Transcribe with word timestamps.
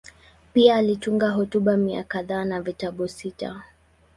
Pia 0.53 0.75
alitunga 0.75 1.29
hotuba 1.29 1.77
mia 1.77 2.03
kadhaa 2.03 2.45
na 2.45 2.61
vitabu 2.61 3.07
sita. 3.07 3.63